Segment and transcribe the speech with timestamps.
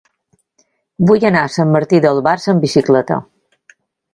[1.09, 3.19] Vull anar a Sant Martí d'Albars amb bicicleta.